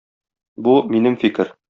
Бу- 0.69 0.73
минем 0.95 1.21
фикер. 1.25 1.57